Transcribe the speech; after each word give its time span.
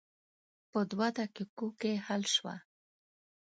په 0.71 0.79
دوه 0.91 1.07
دقیقو 1.19 1.67
حل 2.05 2.23
شوه. 2.35 2.55